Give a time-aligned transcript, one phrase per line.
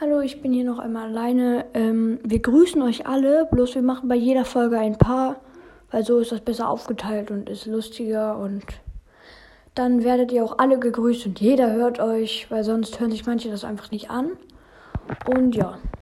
[0.00, 1.64] Hallo, ich bin hier noch einmal alleine.
[1.74, 5.40] Ähm, wir grüßen euch alle, bloß wir machen bei jeder Folge ein paar,
[5.90, 8.62] weil so ist das besser aufgeteilt und ist lustiger und
[9.74, 13.50] dann werdet ihr auch alle gegrüßt und jeder hört euch, weil sonst hören sich manche
[13.50, 14.30] das einfach nicht an.
[15.26, 15.78] Und ja.